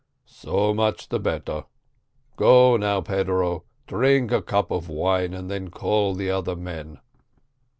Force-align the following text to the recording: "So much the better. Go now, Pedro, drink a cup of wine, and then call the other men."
"So 0.25 0.73
much 0.73 1.09
the 1.09 1.19
better. 1.19 1.65
Go 2.35 2.75
now, 2.75 3.01
Pedro, 3.01 3.65
drink 3.85 4.31
a 4.31 4.41
cup 4.41 4.71
of 4.71 4.89
wine, 4.89 5.35
and 5.35 5.47
then 5.47 5.69
call 5.69 6.15
the 6.15 6.31
other 6.31 6.55
men." 6.55 6.97